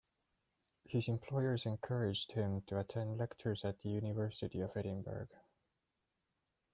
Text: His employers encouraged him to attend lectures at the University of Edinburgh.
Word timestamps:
His 0.83 1.07
employers 1.07 1.67
encouraged 1.67 2.31
him 2.31 2.61
to 2.63 2.79
attend 2.79 3.19
lectures 3.19 3.63
at 3.63 3.79
the 3.83 3.89
University 3.89 4.59
of 4.61 4.75
Edinburgh. 4.75 5.27